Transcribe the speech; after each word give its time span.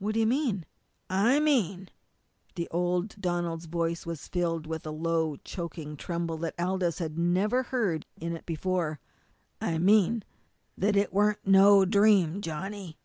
"What 0.00 0.14
do 0.14 0.18
you 0.18 0.26
mean?" 0.26 0.66
"I 1.08 1.38
mean" 1.38 1.90
and 2.56 2.68
old 2.72 3.10
Donald's 3.20 3.66
voice 3.66 4.04
was 4.04 4.26
filled 4.26 4.66
with 4.66 4.84
a 4.84 4.90
low, 4.90 5.36
choking 5.44 5.96
tremble 5.96 6.38
that 6.38 6.56
Aldous 6.58 6.98
had 6.98 7.16
never 7.16 7.62
heard 7.62 8.04
in 8.20 8.36
it 8.36 8.46
before 8.46 8.98
"I 9.60 9.78
mean 9.78 10.24
that 10.76 10.96
it 10.96 11.12
weren't 11.14 11.46
no 11.46 11.84
dream, 11.84 12.40
Johnny! 12.40 12.98